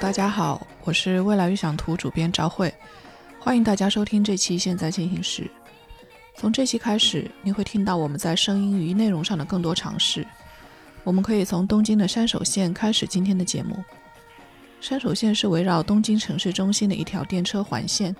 [0.00, 2.72] 大家好，我是未来预想图主编赵慧，
[3.38, 5.42] 欢迎大家收听这期《现在进行时》。
[6.34, 10.26] 从这期开始，你会听到我们在声音与内容上的更多尝试。
[11.04, 13.84] 我们可以从东京的山手线开始今天的节目。
[14.80, 18.16] 山手线是围绕东京城市中心的一条电车环线，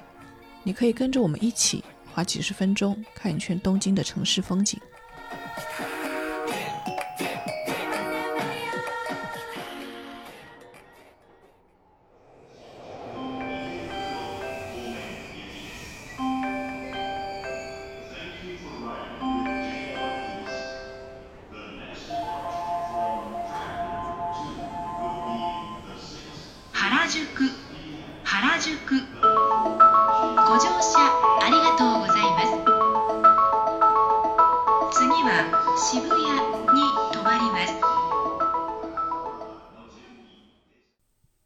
[0.63, 4.79] 你可以跟着我们一起花几十分钟看一圈东京的城市风景。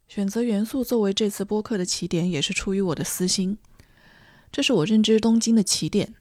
[0.07, 3.57] 选择元素作为这次播客的起点，也是出于我的私心。
[4.51, 6.13] 这是我认知东京的起点。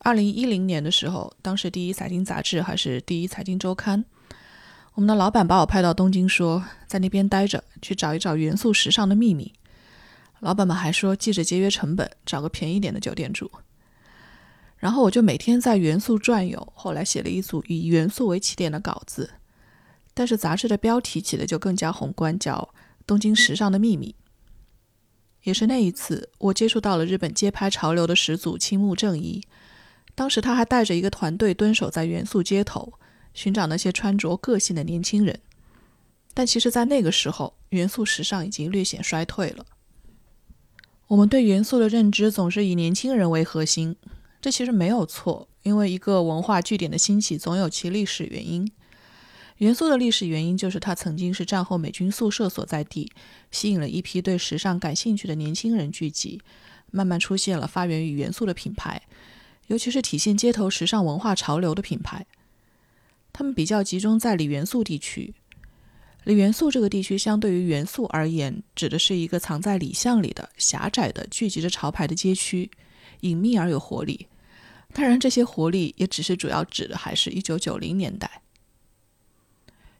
[0.00, 4.04] 二零一零年的时候，当时第一财经杂志还是第一财经周刊，
[5.00, 9.50] 我们的老板把我派到东京，说在那边待着，去找一找元素时尚的秘密。
[10.40, 13.50] 老板们还说记着节约成本，找个便宜点的酒店住。
[14.76, 19.30] 然后我就每天在元素转悠，后来写了一组以元素为起点的稿子，
[20.12, 22.68] 但是杂志的标题起的就更加宏观，叫。
[23.06, 24.14] 东京时尚的秘密，
[25.44, 29.42] 也是那一次，我接触到了日本街拍潮流的始祖青木正一。
[30.14, 32.92] 当时他还带着一个团队蹲守在元素街头，
[33.34, 35.40] 寻找那些穿着个性的年轻人。
[36.32, 39.66] 但其实，在那个时候，元素时尚已经略显衰退了。
[41.08, 43.96] 我们对元素的认知总是以年轻人为核心，
[44.40, 48.70] 这其实没有错，因为一个文化据点的兴起总有其历史原因。
[49.56, 53.12] 元素的历史原因就是它曾经是战后美军宿舍所在地，
[53.50, 56.40] 吸引了一批对时尚感兴趣的年轻人聚集，
[56.92, 59.02] 慢慢出现了发源于元素的品牌，
[59.66, 62.24] 尤其是体现街头时尚文化潮流的品牌。
[63.40, 65.32] 他们比较集中在里元素地区。
[66.24, 72.70] 里元素这个地区相对于元素而言，指的是一个藏在里巷里的狭窄的聚集着潮牌的街区，
[73.20, 74.26] 隐秘而有活力。
[74.92, 78.42] 当然，这些活力也只是主要指的还是一九九零年代。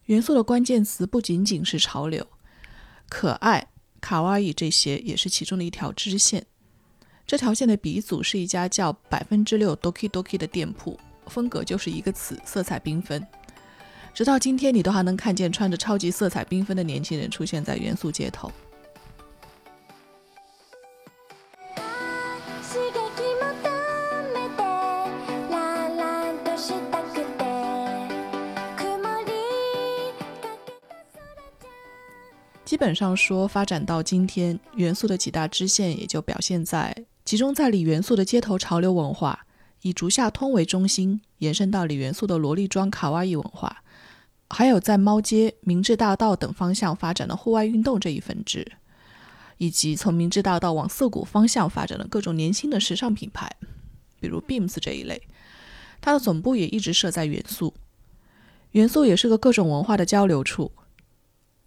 [0.04, 2.26] 元素的关键词不仅仅是潮流、
[3.08, 3.66] 可爱、
[4.02, 6.44] 卡哇伊，这些也是其中的一条支线。
[7.26, 11.00] 这条线的鼻祖是一家叫百分之六 Doki Doki 的店铺，
[11.30, 13.24] 风格就是一个词：色彩缤纷。
[14.12, 18.50] 直到今天，你都还能看见穿着超级色彩缤纷的年轻人出现在元素街头。
[32.64, 39.44] 基本上说，发展到今天，元素的几大支线也就表现在集中在里元素的街头潮流文化，
[39.82, 43.82] 以竹下通为中心延伸到里元素的萝莉装卡哇伊文化，
[44.48, 48.72] 还有在猫街、明治大道等方向发展的户外运动这一分支，
[49.58, 53.50] 以及从明治大道往涩谷方向发展的各种年轻的时尚品牌，
[54.20, 55.22] 比如 Beams 这一类。
[56.00, 57.74] 它的总部也一直设在元素，
[58.72, 60.72] 元素也是个各种文化的交流处。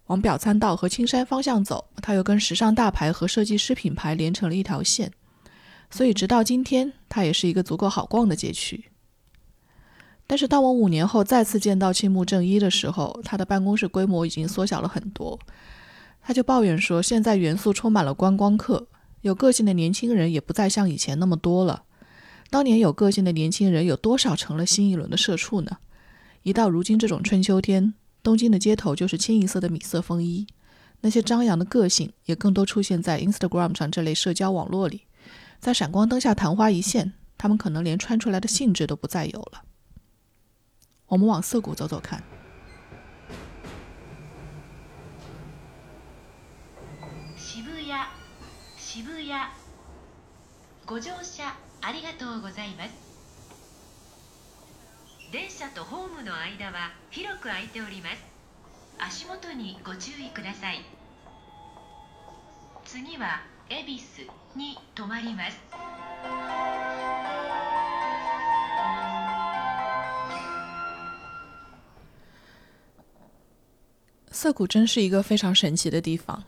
[0.06, 5.10] 往表参道和青山方向走，它又跟时尚大牌和设计师品牌连成了一条线，
[5.90, 8.84] 所以直到今天，它也是一个足够好逛的街区。
[10.26, 15.38] 但是，当我五年后再次见到青木正一的时候，他的办公室规模已经缩小了很多。
[16.22, 18.86] 他就抱怨说，现在元素充满了观光客，
[19.20, 21.82] 有个性的年轻人也不再像以前那么多了。
[22.48, 25.78] 当年有个性的年轻人有多少成了新一轮的社畜呢？
[26.42, 27.94] 一到如今这种春秋天。
[28.22, 30.46] 东京的街头就是清一色的米色风衣，
[31.02, 35.02] 那些张扬的个性也更多出现在 Instagram 上这类社交网络里，
[35.64, 39.64] 在闪光灯下昙花一现，他们可能连穿出来的兴致都不再有了。
[41.06, 42.22] 我们往涩谷走走看。
[48.76, 49.32] 渋谷，
[50.84, 52.90] ご乗車ありがとうございます。
[55.32, 58.22] 電車とホームの間は広く空いております
[58.98, 60.84] 足元にご注意ください
[62.84, 64.23] 次は恵比寿
[64.55, 65.57] に停まります
[74.31, 76.43] 涩谷真是一个非常神奇的地方。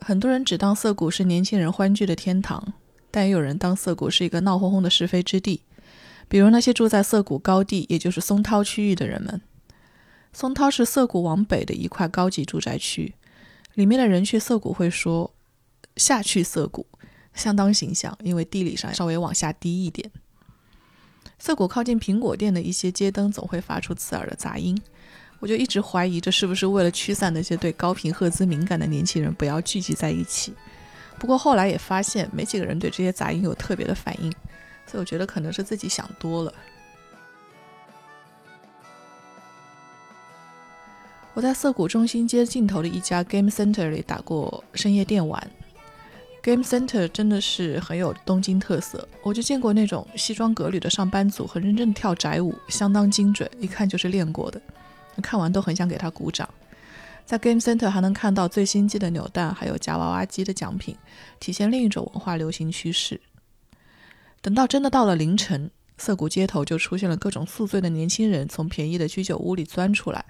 [0.00, 2.72] 很多人只当涩谷是年轻人欢聚的天堂，
[3.10, 5.62] 但也有人当涩谷是一个闹哄哄的是非之地。
[6.28, 9.42] 比如那些住在涩谷高地，也就是松涛区域的人们。
[10.32, 13.14] 松涛是涩谷往北的一块高级住宅区，
[13.74, 15.33] 里面的人去涩谷会说“
[15.97, 16.85] 下去涩谷”，
[17.33, 20.09] 相当形象，因为地理上稍微往下低一点。
[21.37, 24.79] 涩谷靠近苹果店的一些街灯总会发出刺耳的杂音，
[25.39, 30.53] 我就一直怀疑这是不是为了驱散那些对高频赫兹敏感的年轻人不要聚集在一起。
[31.19, 34.31] 不过后来也发现没几个人对这些杂音有特别的反应，
[34.85, 36.53] 所以我觉得可能是自己想多了。
[41.33, 45.45] 我在涩谷中心街尽头的一家 Game Center 里打过深夜电玩。
[46.45, 54.61] Game Center 真的是很有东京特色，我就见过那种西装革履的上班族很认真的跳宅舞，相当精准，一看就是练过的。
[55.23, 56.47] 看完都很想给他鼓掌。
[57.25, 60.95] 在 Game Center 还能看到最新机的扭蛋，还有夹娃娃机的奖品，
[61.39, 63.19] 体现另一种文化流行趋势。
[64.39, 70.23] 等到真的到了凌晨，涩谷街头就出现了各种宿醉的年轻人从便宜的居酒屋里钻出来，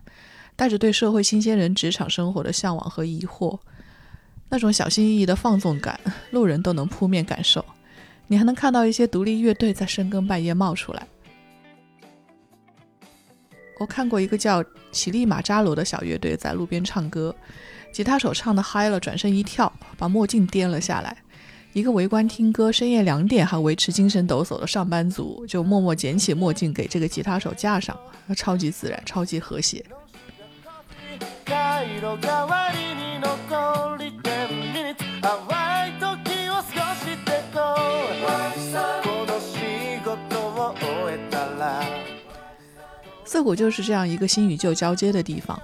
[0.56, 3.60] 带着对社会新鲜人职场生活的向往和疑惑。
[4.56, 6.00] 那种小心翼翼的放纵感，
[6.32, 7.66] 路人都能扑面感受。
[8.26, 11.06] 你还能看到一些独立乐队在深更半夜冒出来。
[13.78, 14.64] 我看过一个叫
[14.94, 17.36] 奇力马扎罗的小乐队在路边唱歌，
[17.92, 21.18] 吉他手唱的嗨了，转身一跳，把墨镜颠了下来。
[21.74, 28.00] 一个围观听歌、深夜两点还维持精神抖擞的上班族，就默默捡起墨镜给这个吉他手架上，
[28.38, 29.84] 超级自然，超级和谐。
[43.26, 45.60] 涩谷就是这样一个新与旧交接的地方，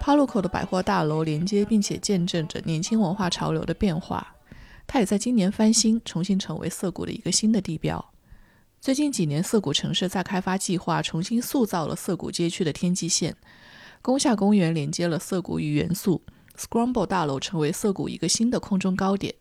[0.00, 4.34] 帕路口的百货大楼连接并且见证着年轻文化潮流的变化。
[4.86, 8.04] 它也在今年翻新，重新成为涩谷的一个新的地标。
[8.80, 13.36] 最近几年，涩谷城市再开发计划重新塑造了涩谷街区的天际线。
[14.02, 16.20] 宫下公园连接了涩谷与元素
[16.58, 19.34] ，Scramble 大楼成为涩谷一个新的空中高点。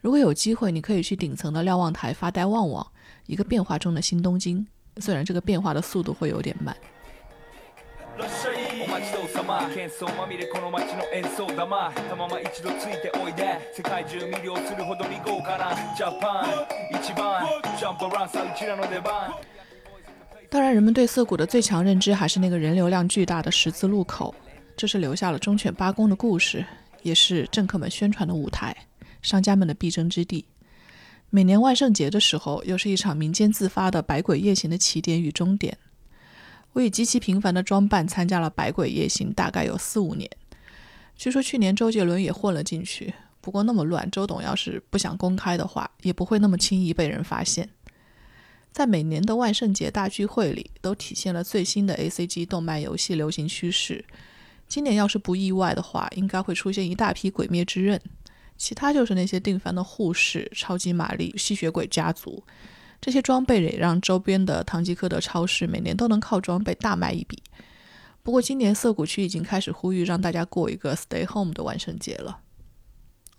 [0.00, 2.86] 如果有机会，你可以去顶层的瞭望台发呆望望，
[3.26, 4.66] 一个变化中的新东京。
[4.98, 6.76] 虽然这个变化的速度会有点慢。
[20.48, 24.32] 当然，人们对涩谷的最强认知还是那个人流量巨大的十字路口，
[24.76, 26.64] 这是留下了忠犬八公的故事，
[27.02, 28.76] 也是政客们宣传的舞台，
[29.22, 30.44] 商家们的必争之地。
[31.30, 35.76] 每年万圣节的时候，又是一场民间自发的百鬼夜行的起点与终点。
[36.72, 40.28] 我以极其平凡的装扮参加了百鬼夜行，大概有四五年。
[41.16, 47.68] 据说去年周杰伦也混了进去，不过那么乱，周董要是不想公开的话，也不会那么轻易被人发现。
[48.72, 54.04] 在每年的万圣节大聚会里，都体现了最新的 A C G 动漫游戏流行趋势。
[54.68, 57.98] 今年要是不意外的话，应该会出现一大批《鬼灭之刃》，
[58.56, 62.42] 其他就是那些定番的护士、超级玛丽、吸血鬼家族。
[63.00, 67.42] 这些装备也让周边的唐吉诃德超市每年都能靠装备大卖一笔。
[68.22, 72.40] 不过今年涩谷区已经开始呼吁让大家过一个 Stay Home 的万圣节了。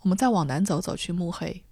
[0.02, 1.64] 我们再往南走走，去目黑。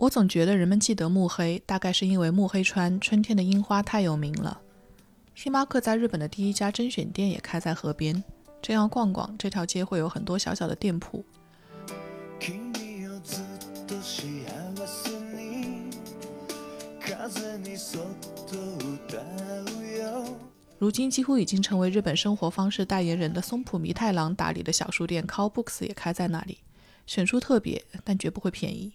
[0.00, 4.58] 我总觉得人们记得目黑，大概是因为目黑川春天的樱花太有名了。
[5.34, 8.24] 星巴克在日本的第一家甄选店也开在河边，
[8.62, 11.22] 这样逛逛，这条街会有很多小小的店铺。
[20.78, 26.56] 如今几乎已经成为日本生活方式代言人的松浦弥太郎打理的小书店 Books 也开在那里，
[27.06, 28.94] 选书特别，但绝不会便宜。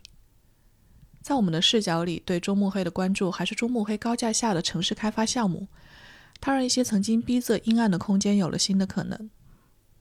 [1.26, 5.68] 在我们的视角里，对中目黑的关注还是中目黑高架下的城市开发项目。
[6.40, 9.32] 它让一些曾经逼仄阴暗的空间有了新的可能。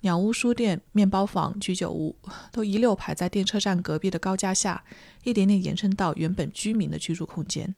[0.03, 2.15] 鸟屋书店、面包房、居酒屋
[2.53, 4.85] 都一溜排在电车站隔壁的高架下，
[5.23, 7.75] 一点点延伸到原本居民的居住空间。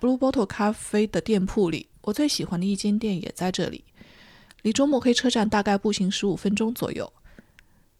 [0.00, 3.84] Blue Bottle 咖啡的店铺里，我最喜欢的一间店也在这里，
[4.62, 7.12] 离中目黑车站大概步行十五分钟左右。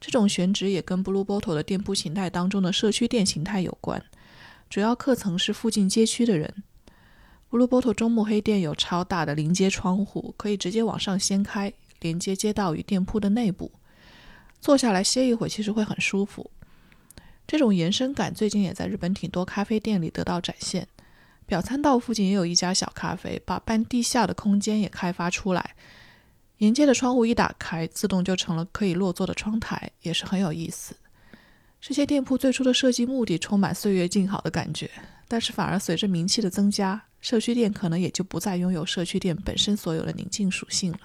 [0.00, 4.02] 这种选址也跟 Blue Bottle 的店铺形态当中的社区店形态有关，
[4.68, 6.62] 主要客层是附近街区的人。
[7.50, 13.70] Blue Bottle 中目黑店有超大的临街窗户，可以直接往上掀开，连接街道与店铺的内部。
[14.60, 16.50] 坐下来歇一会儿，其实会很舒服。
[17.46, 20.88] 这种延伸感最近也在日本挺多咖啡店里得到展现。
[21.46, 25.76] 表参道附近也有一家小咖啡，把半地下的空间也开发出来。
[26.57, 30.95] 沿街的窗户一打开，自动就成了可以落座的窗台，也是很有意思。
[31.79, 34.91] 这些店铺最初的设计目的充满岁月静好的感觉，
[35.29, 40.99] 但是反而随着名气的增加，社区店可能也就不再拥有社区店本身所有的宁静属性了。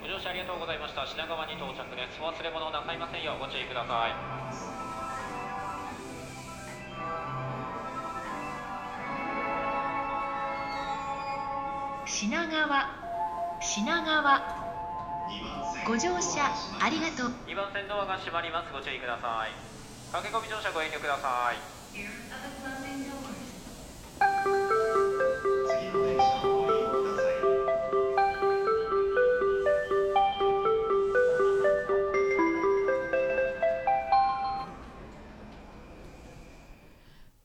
[0.00, 1.04] ご乗車ありがとうございました。
[1.04, 2.20] 品川に到着です。
[2.22, 4.35] お忘れ物なさいませんようご注意ください。
[12.09, 12.87] 品川
[13.59, 14.41] 品川
[15.85, 18.71] ご乗車ありがとう2番線ドアが閉まります。
[18.71, 19.51] ご注意ください。
[20.13, 21.57] 駆け込み乗車ご遠慮ください。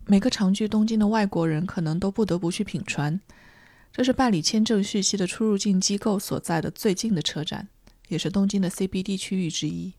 [0.06, 3.18] 每个常居东京的外国人可能都不得不去品川，
[3.92, 7.68] 这是办理签证续期的出入境机构所在的最近的车站，
[8.08, 9.92] 也是东京的 CBD 区域之一。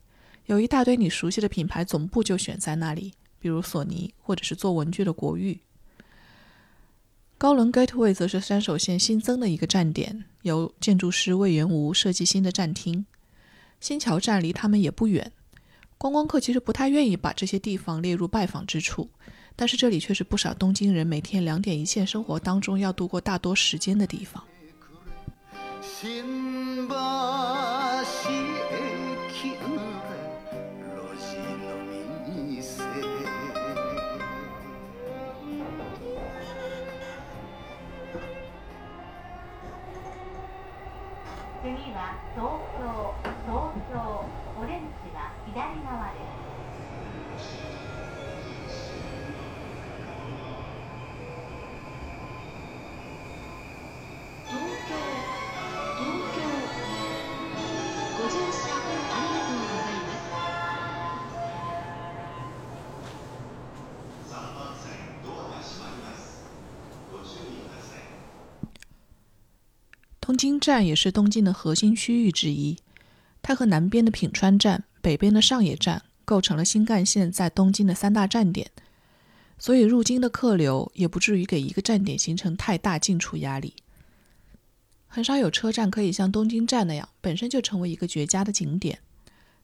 [0.48, 5.60] 有一大堆你熟悉的品牌总部就选在那里，比如索尼或者是做文具的国誉。
[7.38, 13.06] 高轮 Gateway 则是山手线新增的一个站点，由建筑师魏元吾设计新的站厅。
[13.80, 15.32] 新桥站离他们也不远，
[15.98, 19.10] 观光客其实不太愿意把这些地方列入拜访之处。
[19.56, 24.44] 但是这里却是不少东京人每天两点一线生活当中要度过大多时间的地方。
[70.34, 72.76] 东京站也是东京的核心区域之一，
[73.44, 78.72] 它和南边的品川站、北边的上野站构成了新干线在东京的三大站点，
[79.60, 83.76] 所以入京的客流也不至于给一个站点形成太大进出压力。
[85.06, 88.98] 很少有车站可以像东京站那样，本身就成为一个绝佳的景点。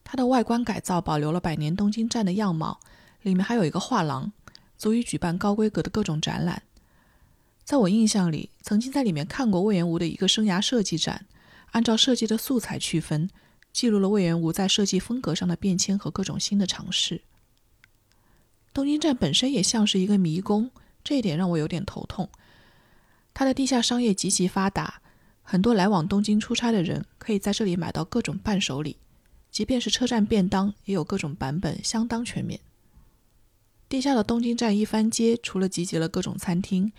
[0.04, 2.78] 它的外观改造保留了百年东京站的样貌，
[3.22, 4.30] 里面还有一个画廊，
[4.78, 6.62] 足以举办高规格的各种展览。
[7.70, 11.26] 在我印象里，曾经在里面看过魏源吾的一个生涯设计展，
[11.70, 13.30] 按照设计的素材区分，
[13.72, 17.22] 记录了魏源吾在设计风格上的变迁和各种新的尝试。
[18.74, 20.72] 东京站本身也像是一个迷宫，
[21.04, 22.28] 这一点让我有点头痛。
[23.32, 25.00] 它的地下商业极其发达，
[25.44, 28.96] 很多来往东京出差的人可以在这里买到各种伴手礼，
[29.52, 32.58] 即便是车站便当也有各种版本，相当全面。
[33.88, 36.90] 地下的东京站一番街除了集结了各种餐厅，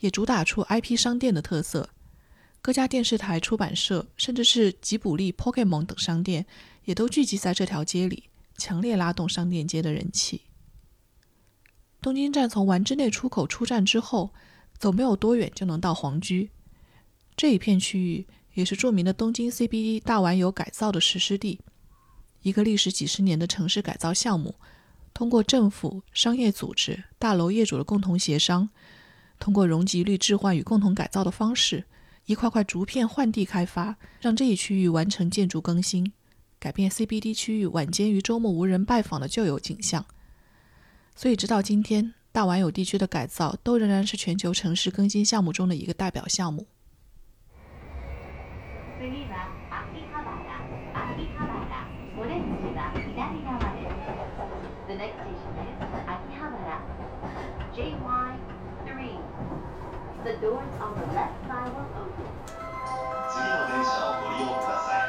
[0.00, 1.90] 也主打出 IP 商店的特色，
[2.62, 6.46] 各家电视台、出版社，甚至是吉卜力、Pokemon 等商店，
[6.84, 8.24] 也都聚集在这条街里，
[8.56, 10.42] 强烈拉动商店街的人气。
[12.00, 14.32] 东京站从丸之内出口出站之后，
[14.78, 16.50] 走没有多远就能到皇居，
[17.36, 21.60] 这一片区域也是著名的东京 CBD 大丸有改造的实施地，
[22.42, 24.54] 一个历时几十年的城市改造项目，
[25.12, 28.70] 通过政府、商业组织、大楼业主的共同协商。
[29.38, 31.84] 通过容积率置换与共同改造的方式，
[32.26, 36.12] 一块块逐片换地开发，让这一区域完成建筑更新，
[36.58, 40.04] 改变 CBD 区域晚间于周末无人拜访的旧有景象。
[41.14, 46.66] 所以，直到今天，大丸有地区的改造都仍然是全球城市更新项目中的一个代表项目。
[60.41, 62.27] doors on the left side will open
[63.29, 65.01] 次の電車をご利用ください。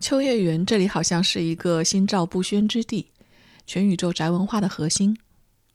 [0.00, 3.10] 秋叶原这里好像是一个心照不宣之地，
[3.66, 5.18] 全宇宙宅文化的核心。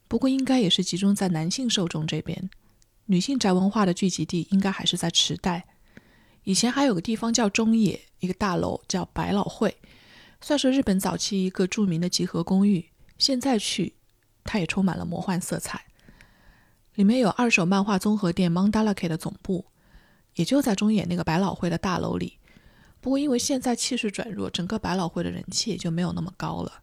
[0.08, 2.50] 不过，应该也是集中在男性受众这边，
[3.06, 5.66] 女性宅文化的聚集地应该还是在池袋。
[6.44, 9.76] 以前还有个地方叫中野，一个大楼叫百老汇，
[10.40, 12.90] 算是日本早期一个著名的集合公寓。
[13.18, 13.94] 现在去，
[14.49, 15.85] 它也充满了魔幻色彩。
[16.95, 19.65] 里面有二手漫画综合店 Mandalake 的总部，
[20.33, 22.39] 也就在中野那个百老汇的大楼里。
[22.99, 26.81] 不过因为现在气势转弱，整个百老汇的人气也就没有那么高了。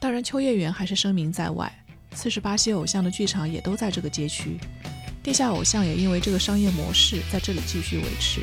[0.00, 1.70] 当然，秋叶原还是声名在外，
[2.14, 4.58] 四十八些偶像的剧场也都在这个街区，
[5.22, 8.40] 地下偶像也因为这个商业模式在这里继续维持。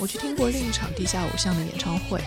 [0.00, 2.20] 我去听过另一场地下偶像的演唱会，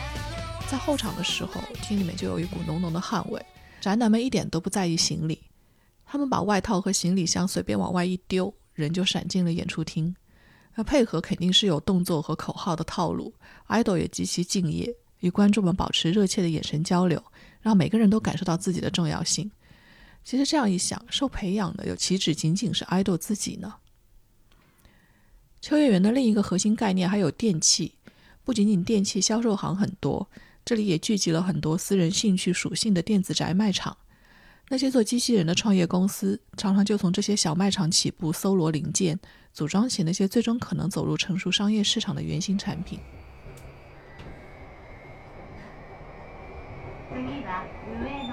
[0.69, 3.43] 在后场的时候，厅里面就有一股浓浓的汗味。
[3.81, 5.41] 宅男们一点都不在意行李，
[6.05, 10.15] 他们把外套和行李箱随便往外一丢，人就闪进了演出厅。
[10.75, 13.33] 那配合肯定是有动作和口号的套路
[13.67, 17.21] ，idol 也极其敬业，与观众们保持热切的眼神交流，
[17.61, 19.51] 让每个人都感受到自己的重要性。
[20.23, 23.75] 其实这样一想，受培养的又岂止仅仅是 idol 自己呢？
[25.60, 27.94] 秋叶原的另一个核心概念还有电器，
[28.44, 30.28] 不仅仅电器销售行很多。
[30.64, 33.96] 这里也聚集了很多私人兴趣属性的电子宅卖场。
[34.68, 39.18] 那些做机器人的创业公司，常常就从这些小卖场起步，搜罗零件，
[39.52, 42.98] 组装起那些最终可能走入成熟商业市场的原型产品。
[47.12, 48.32] 次は上野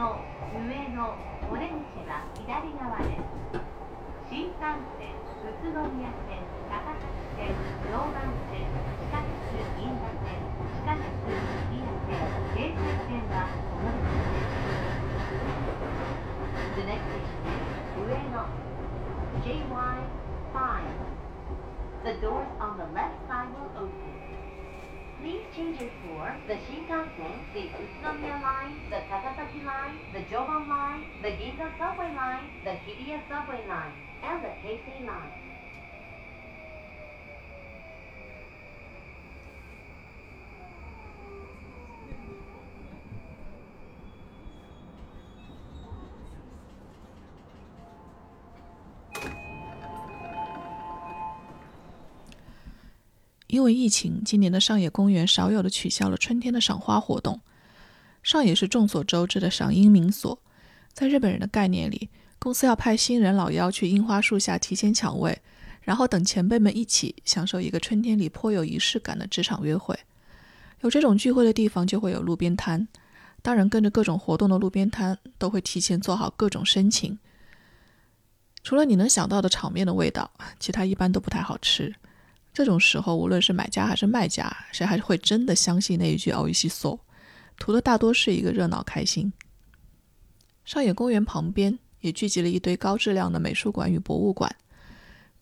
[0.53, 0.95] 上野
[1.51, 3.72] オレンジは左側です
[4.30, 4.64] 新幹
[4.96, 5.12] 線
[5.44, 6.40] 宇都宮線
[6.70, 7.04] 高崎
[7.36, 7.52] 線
[7.84, 8.16] 常磐
[8.48, 8.64] 線
[8.98, 11.30] 地下鉄銀座線地下鉄日
[11.68, 12.16] 比谷線
[12.56, 13.36] 京成線は
[13.68, 15.04] この列です
[16.74, 17.60] The next station is
[18.00, 18.36] 上野
[19.44, 20.56] JY5
[22.04, 24.14] The doors on the left side will open
[25.20, 31.04] Please change it for the Shinkansen, the Utsunomiya line, the Takasaki line, the Joban line,
[31.22, 34.03] the Ginza subway line, the Hibiya subway line,
[53.46, 57.40] 因为疫情，今年的上野公园少有的取消了春天的赏花活动。
[58.22, 60.38] 上野是众所周知的赏樱名所，
[60.92, 62.08] 在日本人的概念里，
[62.44, 65.40] 公司要派新人老妖去樱花树下提前抢位，
[65.80, 69.98] 然后等前辈们一起享受一个春天里颇有仪式感的职场约会。
[70.82, 72.86] 有这种聚会的地方就会有路边摊，
[73.40, 77.18] 当然跟着各种活动的路边摊都会提前做好各种申请。
[78.62, 80.30] 除了你能想到的场面的味道，
[80.60, 81.94] 其他一般都不太好吃。
[82.52, 87.00] 这种时候，无论是买家还是卖家，谁还是会真的相信那一句 “o i s o
[87.58, 89.32] 图的大多是一个热闹开心。
[90.66, 94.54] 上野公园旁边也聚集了一堆高质量的美术馆与博物馆，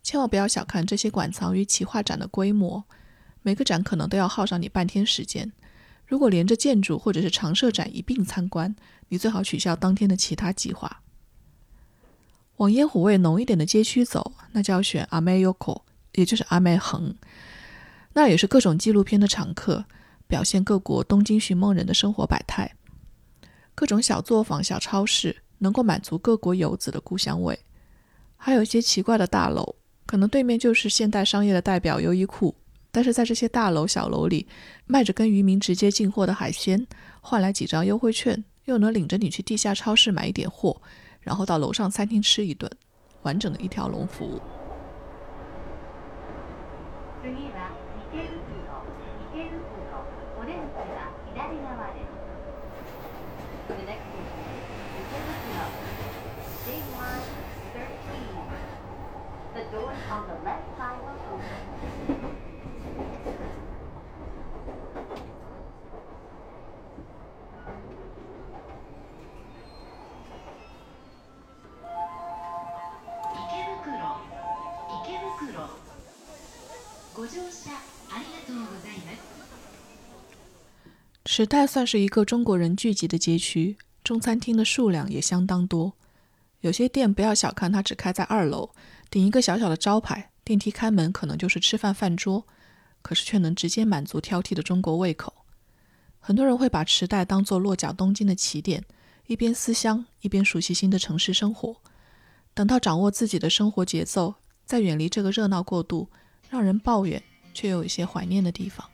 [0.01, 2.85] 千万不要小看这些馆藏与企划展的规模，
[3.43, 5.51] 每个展可能都要耗上你半天时间。
[6.07, 8.77] 如果连着建筑或者是常设展一并参观，
[9.09, 11.03] 你最好取消当天的其他计划。
[12.59, 15.83] 往烟火味浓一点的街区走，那就要选 Ameyoko。
[16.13, 17.17] 也就是阿梅横，
[18.13, 19.87] 那也是各种纪录片的常客，
[20.29, 22.77] 表现各国东京寻梦人的生活百态。
[23.75, 27.57] 各种小作坊、小超市，能够满足各国游子的故乡味。
[28.37, 32.55] 还有一些奇怪的大楼，可能对面就是现代商业的代表优衣库，
[32.91, 34.49] 但是在这些大楼、小楼里，
[34.87, 36.85] 卖着跟渔民直接进货的海鲜，
[37.21, 40.83] 换来几张优惠券，又能领着你去地下超市买一点货，
[41.21, 42.69] 然后到楼上餐厅吃一顿，
[43.23, 44.41] 完整的一条龙服务。
[81.35, 85.95] 池袋算是一个中国人聚集的街区，中餐厅的数量也相当多。
[86.61, 88.69] 有些店不要小看它，只开在二楼，
[89.09, 92.47] 顶一个小小的招牌，电梯开门可能就是吃饭饭桌，
[93.01, 95.33] 可是却能直接满足挑剔的中国胃口。
[96.21, 98.85] 很多人会把池袋当作落脚东京的起点，
[99.27, 101.75] 一边思乡，一边熟悉新的城市生活。
[102.53, 104.35] 等到掌握自己的生活节奏，
[104.67, 106.11] 再远离这个热闹过度、
[106.51, 107.23] 让人抱怨
[107.55, 108.87] 却又有一些怀念的地方。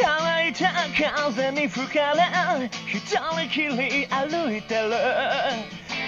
[0.00, 4.94] 乾いた風に吹かれ一人きり歩いてる。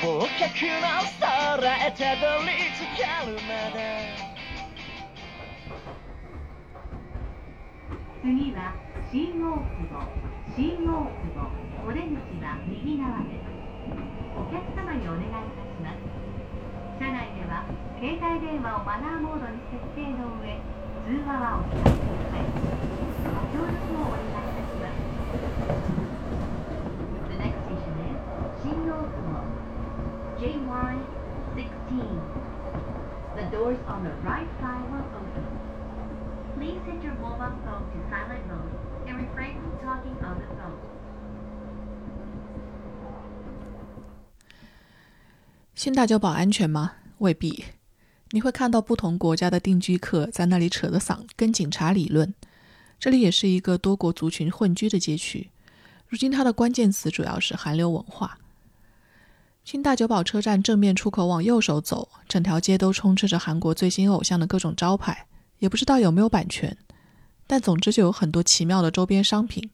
[0.03, 0.87] 忘却の
[1.21, 3.79] 空へたどり着けるまで。
[8.23, 8.75] 次は
[9.11, 10.07] 新大久保
[10.55, 11.51] 新大久保
[11.89, 13.51] お出口は右側です。
[14.39, 16.21] お客様にお願いいたします。
[17.01, 17.65] 車内では
[17.99, 20.63] 携帯電話をマナーモードに設定の上
[21.07, 23.10] 通話はお控えください
[23.50, 24.98] ご協力をお願いいたします
[27.30, 28.18] The next station is
[28.62, 29.42] 新大久保
[30.40, 31.90] JY16
[33.36, 35.44] The doors on the right side will open
[36.58, 38.72] Please set your mobile phone to silent mode
[39.08, 40.80] and refrain from talking on the phone.
[45.76, 46.94] 新大久保安全吗？
[47.18, 47.66] 未必。
[48.32, 52.34] 你会看到不同国家的定居客在那里扯着嗓跟警察理论。
[53.01, 55.51] 这里也是一个多国族群混居的街区。
[56.07, 58.39] 如今它的关键词主要是韩流文化。
[59.65, 65.27] 新大久保车站正面出口往右手走，整条街都充斥着韩国最新偶像的各种招牌，
[65.59, 66.77] 也不知道有没有版权。
[67.47, 69.71] 但总之就有很多奇妙的周边商品。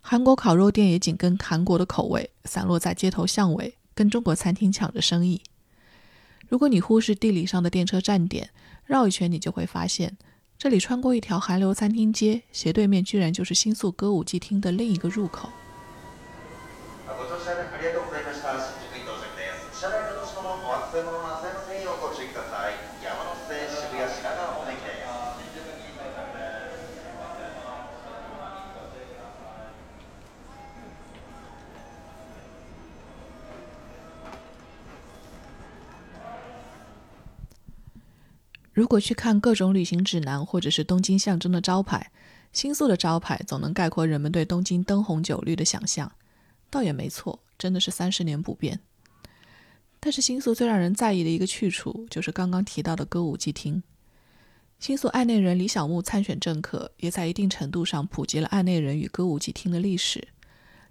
[0.00, 3.74] 韩国烤肉店也紧跟韩国的口味，散落在街头巷尾。
[3.94, 5.42] 跟中国餐厅抢着生意。
[6.48, 8.48] 如果你忽视地理上的电车站点，
[8.86, 10.16] 绕一圈你就会发现，
[10.62, 15.48] 这里穿过一条韩流餐厅街，斜对面居然就是新宿歌舞伎厅的另一个入口。
[38.72, 42.10] 如果去看各种旅行指南或者是东京象征的招牌，
[42.52, 46.10] 新宿的招牌总能概括人们对东京灯红酒绿的想象。
[46.70, 48.80] 倒也没错，真的是三十年不变。
[50.00, 53.82] 但是新宿最让人在意的一个去处，就是刚刚提到的歌舞伎町。
[54.78, 60.26] 新宿爱内人李小牧参选政客，也在一定程度上普及了爱内人与歌舞伎町的历史。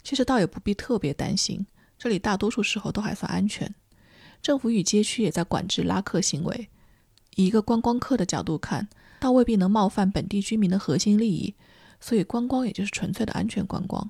[0.03, 1.65] 其实倒也不必特别担心，
[1.97, 3.73] 这里大多数时候都还算安全。
[4.41, 6.69] 政府与街区也在管制拉客行为。
[7.35, 8.87] 以一个观光客的角度看，
[9.19, 11.55] 倒未必能冒犯本地居民的核心利益，
[11.99, 14.09] 所以观光也就是纯粹的安全观光。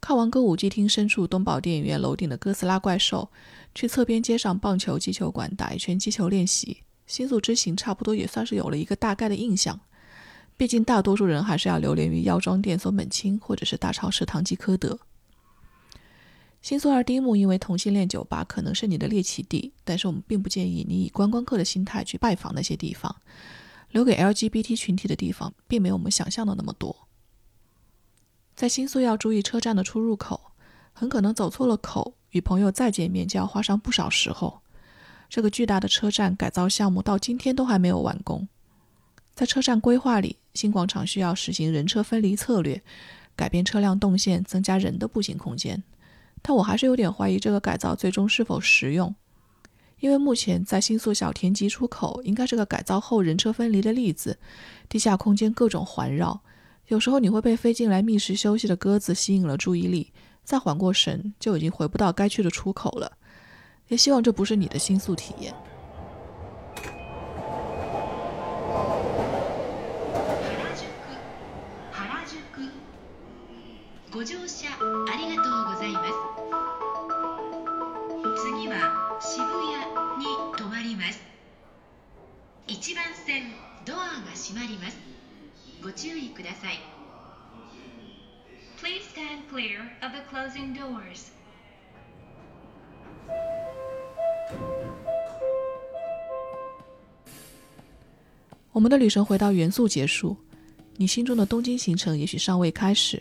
[0.00, 3.30] 看完歌舞伎町深处东宝电影院楼顶的哥斯拉怪兽，
[3.74, 9.80] 去侧边街上棒球击球馆打一圈击球练习，新宿之行差不多也算是有了一个大概的印象。
[10.56, 14.98] 毕竟大多数人还是要流连于药妆店松本清或者是大超市唐吉诃德。
[16.60, 23.14] 新宿二丁目因为同性恋酒吧可能是你的猎奇地，但是我们并不建议你以观光客的心态去拜访那些地方。
[23.90, 27.08] 留给 LGBT 群体的地方，并没有我们想象的那么多。
[28.54, 30.52] 在新宿要注意车站的出入口，
[30.92, 34.60] 很可能走错了口，与朋友再见面就要花上不少时候。
[35.30, 38.46] 这个巨大的车站改造项目到今天都还没有完工。
[39.34, 42.82] 在车站规划里，新广场需要实行人车分离策略，
[43.36, 45.82] 改变车辆动线，增加人的步行空间。
[46.47, 49.15] 但我还是有点怀疑这个改造最终是否实用，
[49.99, 54.37] 因为目前在新宿小田急出口应该是个改造后人车分离的例子，
[54.89, 56.41] 地下空间各种环绕，
[56.87, 60.11] 有时候你会被飞进来觅食休息的鸽子吸引了注意力，
[60.43, 63.11] 再缓过神就已经回不到该去的出口了。
[63.87, 65.53] 也希望这不是你的新宿体验。
[71.95, 72.37] 原宿
[74.11, 74.67] ご乗車
[75.07, 76.03] ありがとうございま
[76.36, 76.36] す
[78.40, 81.20] 次は渋谷に停まります
[82.68, 83.50] 1番線
[83.84, 84.96] ドアが閉まります
[85.82, 86.78] ご注意ください
[88.80, 91.32] Please stand clear of the closing doors.
[98.70, 100.36] 我们的旅程回到元素结束，
[100.96, 103.20] 你心中的东京行程也许尚未开始。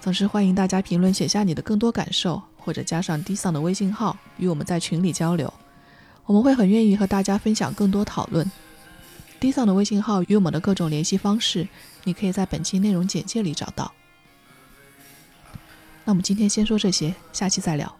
[0.00, 5.54] 总是欢迎大家评论写下你的更多感受，或者加上 D 桑的微信号与我们在群里交流，
[6.24, 8.50] 我们会很愿意和大家分享更多讨论。
[9.38, 11.68] D 桑的微信号与我们的各种联系方式，
[12.02, 13.92] 你可以在本期内容简介里找到。
[16.04, 17.96] 那我们今天先说这些，下期再聊。